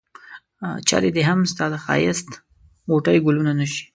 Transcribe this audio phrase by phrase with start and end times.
[0.89, 2.29] چرې دي هم ستا د ښایست
[2.89, 3.83] غوټۍ ګلونه نه شي.